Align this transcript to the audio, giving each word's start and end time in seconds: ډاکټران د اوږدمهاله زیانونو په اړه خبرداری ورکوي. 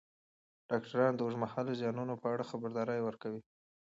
ډاکټران 0.69 1.13
د 1.15 1.19
اوږدمهاله 1.23 1.71
زیانونو 1.79 2.13
په 2.21 2.27
اړه 2.33 2.49
خبرداری 2.51 2.99
ورکوي. 3.03 3.41